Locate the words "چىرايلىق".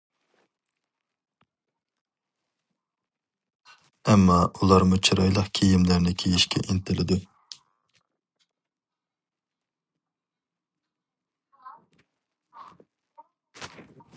5.09-5.51